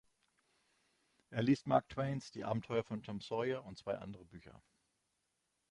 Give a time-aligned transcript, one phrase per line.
[1.29, 4.59] Er liest Mark Twains "Die Abenteuer von Tom Sawyer" und zwei andere Bücher.